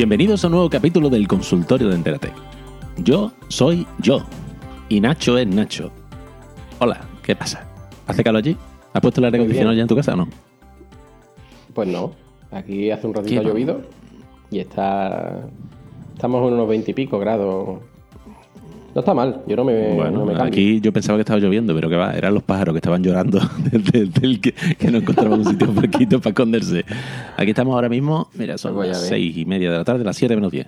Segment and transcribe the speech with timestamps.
[0.00, 2.32] Bienvenidos a un nuevo capítulo del consultorio de Entérate.
[3.04, 4.24] Yo soy yo
[4.88, 5.92] y Nacho es Nacho.
[6.78, 7.68] Hola, ¿qué pasa?
[8.06, 8.56] ¿Hace calor allí?
[8.94, 10.28] ¿Has puesto el aire acondicionado ya en tu casa o no?
[11.74, 12.12] Pues no.
[12.50, 13.82] Aquí hace un ratito ¿Qué ha llovido
[14.50, 15.46] y está.
[16.14, 17.80] Estamos en unos 20 y pico grados.
[18.94, 21.74] No está mal, yo no me, bueno, no me aquí yo pensaba que estaba lloviendo,
[21.74, 23.40] pero que va, eran los pájaros que estaban llorando
[23.70, 26.84] desde, el que, que no encontraban un sitio fresquito para esconderse.
[27.36, 30.16] Aquí estamos ahora mismo, mira, son Pues las seis y media de la tarde, las
[30.16, 30.66] 7 menos 10.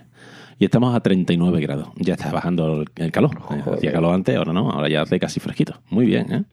[0.59, 1.89] Y estamos a 39 grados.
[1.97, 3.37] Ya está bajando el, calor.
[3.37, 3.73] Joder.
[3.73, 5.81] Hacía calor antes, ahora no, ahora ya hace casi fresquito.
[5.89, 6.43] Muy bien, ¿eh?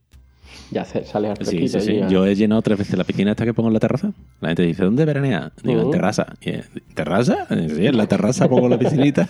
[0.70, 1.00] Ya al Sí,
[1.36, 2.00] fresquito sí, sí.
[2.08, 4.12] Yo he llenado tres veces la piscina esta que pongo en la terraza.
[4.40, 5.52] La gente dice, ¿dónde veranea?
[5.62, 5.90] Digo, en Ujú.
[5.92, 6.26] terraza.
[6.42, 6.62] Eh,
[6.94, 7.46] ¿Terraza?
[7.48, 9.28] Sí, en la terraza pongo la piscinita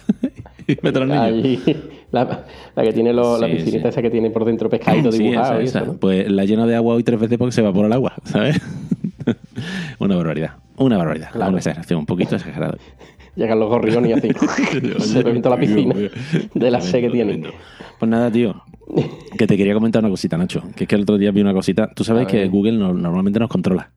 [2.13, 3.89] la, la que tiene la piscinita sí.
[3.89, 5.79] esa que tiene por dentro pescadito Sí, dibujado esa, y esa.
[5.81, 5.99] eso, ¿no?
[5.99, 8.61] Pues la lleno de agua hoy tres veces porque se evapora el agua, ¿sabes?
[9.99, 10.51] una barbaridad.
[10.77, 11.31] Una barbaridad.
[11.33, 11.51] Claro.
[11.51, 12.77] Una exageración, un poquito exagerada.
[13.37, 14.29] Llegan los gorriones y así.
[15.01, 15.95] se revienta la piscina
[16.55, 17.43] de la sed que tiene.
[17.99, 18.63] Pues nada, tío.
[19.39, 20.63] Que te quería comentar una cosita, Nacho.
[20.75, 21.89] Que es que el otro día vi una cosita.
[21.95, 22.49] Tú sabes que.
[22.49, 23.91] Google no- normalmente nos controla.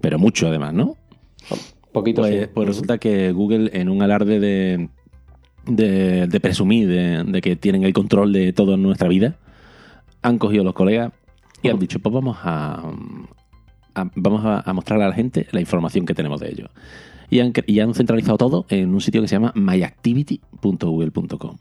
[0.00, 0.96] Pero mucho, además, ¿no?
[1.92, 2.50] Poquito Pues, sí.
[2.52, 4.88] pues resulta que Google, en un alarde de,
[5.76, 9.36] de, de presumir de, de que tienen el control de toda nuestra vida,
[10.22, 11.12] han cogido los colegas
[11.62, 12.82] y han dicho, pues vamos a,
[13.94, 16.70] a- vamos a, a mostrar a la gente la información que tenemos de ellos.
[17.30, 21.56] Y han, y han centralizado todo en un sitio que se llama myactivity.google.com.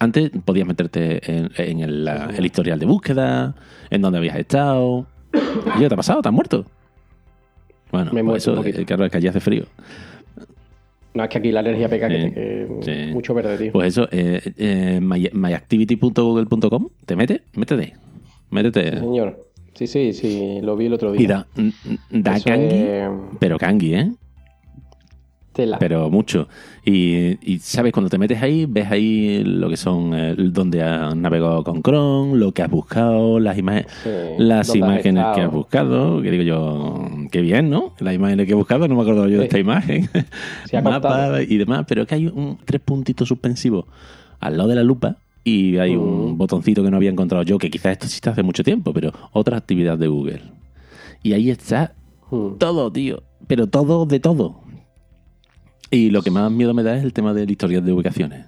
[0.00, 3.54] Antes podías meterte en, en el, historial de búsqueda,
[3.90, 5.06] en dónde habías estado.
[5.32, 6.20] ¿Y qué te ha pasado?
[6.20, 6.64] ¿Te has muerto?
[7.92, 9.66] Bueno, Me pues eso, claro, es que allí hace frío.
[11.14, 12.68] No, es que aquí la alergia pega que, te- que-
[13.06, 13.12] sí.
[13.12, 13.72] mucho verde, tío.
[13.72, 17.92] Pues eso, eh, eh, my- myactivity.google.com, te mete, métete, Sí,
[18.50, 18.98] métete.
[18.98, 19.48] señor.
[19.74, 21.22] Sí, sí, sí, lo vi el otro día.
[21.22, 21.46] Y da,
[22.10, 22.44] da es
[23.40, 24.12] pero cangui, ¿eh?
[25.54, 25.78] Tela.
[25.78, 26.48] Pero mucho.
[26.84, 31.16] Y, y, sabes, cuando te metes ahí, ves ahí lo que son, eh, donde has
[31.16, 35.40] navegado con Chrome, lo que has buscado, las, imágenes Sí, las ¿dónde has imágenes que
[35.40, 36.20] has buscado.
[36.20, 37.94] Que digo yo, qué bien, ¿no?
[38.00, 40.10] Las imágenes que he buscado, no me acuerdo yo de esta imagen.
[40.82, 43.86] Mapa y demás, pero es que hay un, tres puntitos suspensivos
[44.40, 46.38] al lado de la lupa y hay un Mm.
[46.38, 49.56] botoncito que no había encontrado yo, que quizás esto existe hace mucho tiempo, pero otra
[49.56, 50.40] actividad de Google.
[51.22, 51.94] Y ahí está
[52.30, 52.56] Hmm.
[52.58, 54.56] todo, tío, pero todo de todo.
[55.90, 58.46] Y lo que más miedo me da es el tema del historial de ubicaciones.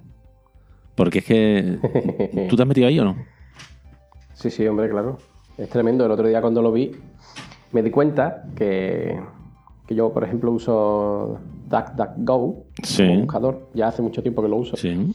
[0.95, 2.47] Porque es que...
[2.49, 3.15] ¿Tú te has metido ahí o no?
[4.33, 5.17] Sí, sí, hombre, claro.
[5.57, 6.05] Es tremendo.
[6.05, 6.91] El otro día cuando lo vi,
[7.71, 9.19] me di cuenta que,
[9.87, 11.39] que yo, por ejemplo, uso
[11.69, 13.05] DuckDuckGo Sí.
[13.07, 13.69] como buscador.
[13.73, 14.75] Ya hace mucho tiempo que lo uso.
[14.75, 15.13] Sí.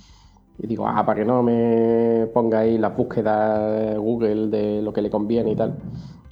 [0.58, 5.02] Y digo, ah, para que no me ponga ahí las búsquedas Google de lo que
[5.02, 5.76] le conviene y tal.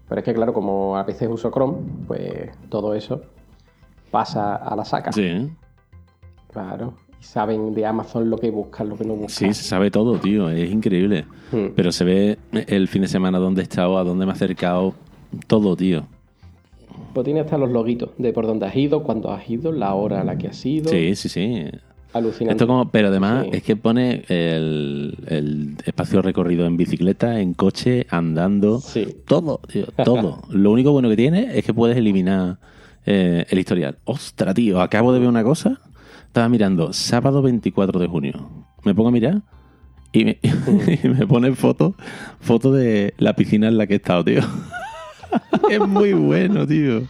[0.09, 3.23] Pero es que, claro, como a veces uso Chrome, pues todo eso
[4.11, 5.13] pasa a la saca.
[5.13, 5.49] Sí.
[6.53, 6.95] Claro.
[7.21, 9.53] Y saben de Amazon lo que buscan, lo que no buscan.
[9.53, 10.49] Sí, se sabe todo, tío.
[10.51, 11.25] Es increíble.
[11.53, 11.69] Hmm.
[11.77, 14.95] Pero se ve el fin de semana dónde he estado, a dónde me he acercado.
[15.47, 16.07] Todo, tío.
[17.15, 20.21] Pues tiene hasta los loguitos de por dónde has ido, cuándo has ido, la hora
[20.21, 20.91] a la que has ido.
[20.91, 21.65] Sí, sí, sí.
[22.13, 22.55] Alucinante.
[22.55, 23.51] Esto como, pero además Sí.
[23.53, 28.81] es que pone el, el espacio recorrido en bicicleta, en coche, andando.
[28.81, 29.07] Sí.
[29.27, 30.43] Todo, tío, todo.
[30.51, 32.59] Lo único bueno que tiene es que puedes eliminar
[33.07, 33.99] eh, el historial.
[34.05, 35.81] Ostra, tío, acabo de ver una cosa.
[36.31, 38.35] Estaba mirando, sábado 24 de junio.
[38.85, 39.43] Me pongo a mirar
[40.13, 40.39] y me,
[41.03, 41.97] y me pone foto,
[42.39, 44.41] foto de la piscina en la que he estado, tío.
[45.71, 47.03] es muy bueno, tío.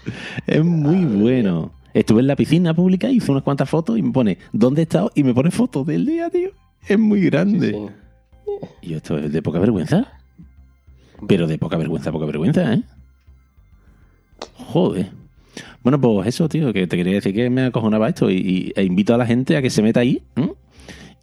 [0.46, 1.70] Es muy bueno.
[1.92, 5.12] Estuve en la piscina pública, hice unas cuantas fotos y me pone dónde he estado
[5.14, 6.52] y me pone fotos del día, tío.
[6.88, 7.72] Es muy grande.
[7.72, 8.68] Sí.
[8.80, 10.14] Y esto es de poca vergüenza.
[11.28, 12.82] Pero de poca vergüenza, poca vergüenza, ¿eh?
[14.54, 15.19] Joder.
[15.82, 18.84] Bueno, pues eso, tío, que te quería decir que me acojonaba esto y, y- e
[18.84, 20.52] invito a la gente a que se meta ahí ¿m?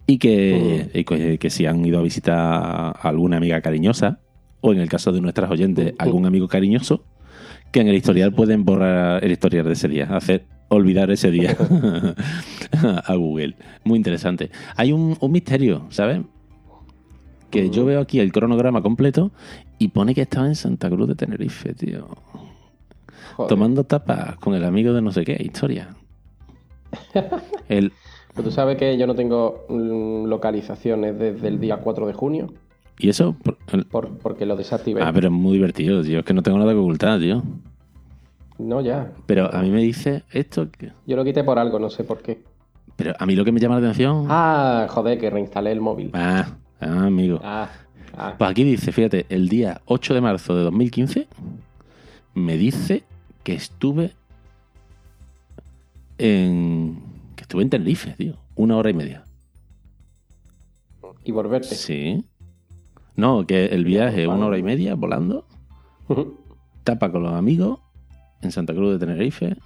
[0.06, 4.18] y que, y que, que si han ido a visitar a alguna amiga cariñosa
[4.60, 7.04] o en el caso de nuestras oyentes algún amigo cariñoso,
[7.70, 11.56] que en el historial pueden borrar el historial de ese día, hacer olvidar ese día
[13.06, 13.54] a Google.
[13.84, 14.50] Muy interesante.
[14.76, 16.20] Hay un, un misterio, ¿sabes?
[17.50, 19.30] Que yo veo aquí el cronograma completo
[19.78, 22.08] y pone que estaba en Santa Cruz de Tenerife, tío.
[23.36, 23.48] Joder.
[23.48, 25.88] Tomando tapas con el amigo de no sé qué, historia.
[27.68, 27.92] El,
[28.34, 32.52] Pues tú sabes que yo no tengo mm, localizaciones desde el día 4 de junio,
[33.00, 33.36] ¿Y eso?
[33.44, 35.00] Por- el- por- porque lo desactivé.
[35.02, 36.18] ah, pero es muy divertido, tío.
[36.18, 37.44] Es que no tengo nada que ocultar, tío.
[38.58, 39.12] No, ya.
[39.26, 40.68] Pero a mí me dice esto.
[40.68, 42.42] que- Yo lo quité por algo, no sé por qué.
[42.96, 44.26] Pero a mí lo que me llama la atención.
[44.28, 46.10] Ah, joder, que reinstalé el móvil.
[46.12, 47.38] Ah, ah, amigo.
[47.44, 47.68] Ah,
[48.16, 48.34] ah.
[48.36, 51.28] Pues aquí dice, fíjate, el día 8 de marzo de 2015
[52.34, 53.04] me dice
[53.48, 54.12] que estuve
[56.18, 56.98] en.
[57.34, 58.34] que estuve en Tenerife, tío.
[58.56, 59.24] una hora y media.
[61.24, 61.74] Y volverte.
[61.74, 62.26] Sí.
[63.16, 65.46] No, que el viaje una hora y media volando,
[66.84, 67.80] tapa con los amigos
[68.42, 69.56] en Santa Cruz de Tenerife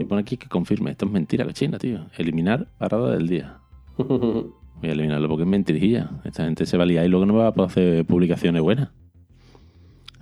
[0.00, 0.90] y pone aquí que confirme.
[0.90, 2.00] Esto es mentira, cochina, tío.
[2.18, 3.60] Eliminar parada del día.
[3.96, 6.10] Voy a eliminarlo porque es mentirijilla.
[6.24, 8.88] Esta gente se va a liar y luego no va a poder hacer publicaciones buenas.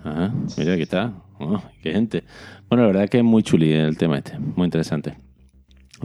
[0.03, 1.13] Ah, mira, aquí está.
[1.39, 2.23] Oh, qué gente.
[2.69, 4.37] Bueno, la verdad es que es muy chuli el tema este.
[4.39, 5.17] Muy interesante.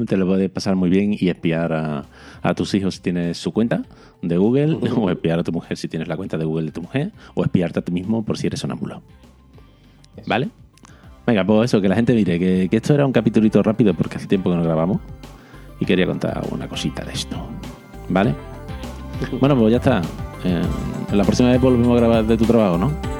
[0.06, 2.04] Te lo puedes pasar muy bien y espiar a,
[2.42, 3.84] a tus hijos si tienes su cuenta
[4.22, 6.82] de Google, o espiar a tu mujer si tienes la cuenta de Google de tu
[6.82, 9.02] mujer, o espiarte a ti mismo por si eres sonámbulo.
[10.26, 10.48] ¿Vale?
[11.26, 14.16] Venga, pues eso, que la gente mire que, que esto era un capitulito rápido porque
[14.16, 15.00] hace tiempo que no grabamos
[15.80, 17.36] y quería contar una cosita de esto.
[18.08, 18.34] ¿Vale?
[19.40, 20.02] Bueno, pues ya está.
[20.44, 20.62] Eh,
[21.12, 23.13] la próxima vez volvemos a grabar de tu trabajo, ¿no?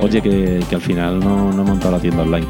[0.00, 2.46] Oye, que, que al final no, no he montado la tienda online.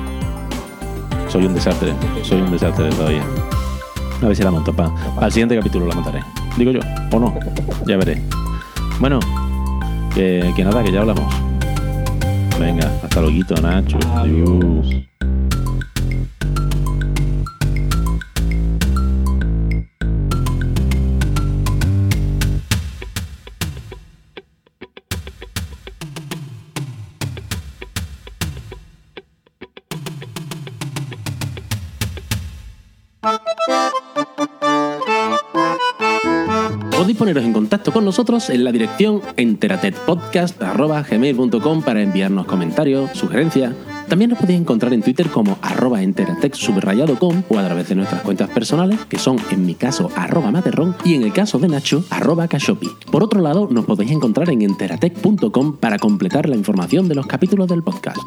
[1.29, 1.93] Soy un desastre,
[2.23, 3.23] soy un desastre todavía.
[4.23, 4.73] A ver si la monto.
[4.73, 4.93] Para
[5.27, 6.21] el siguiente capítulo la montaré.
[6.57, 6.81] Digo yo,
[7.11, 7.35] o no,
[7.87, 8.23] ya veré.
[9.01, 9.19] Bueno,
[10.15, 11.35] que, que nada, que ya hablamos.
[12.61, 13.99] Venga, hasta luego, Nacho.
[14.15, 15.12] Adiós.
[37.03, 43.75] Podéis poneros en contacto con nosotros en la dirección enteratetpodcast.gmail.com para enviarnos comentarios, sugerencias.
[44.07, 49.01] También nos podéis encontrar en Twitter como arroba o a través de nuestras cuentas personales,
[49.09, 52.89] que son en mi caso arroba materrón y en el caso de Nacho arroba cashopi.
[53.11, 57.67] Por otro lado, nos podéis encontrar en enteratec.com para completar la información de los capítulos
[57.67, 58.21] del podcast.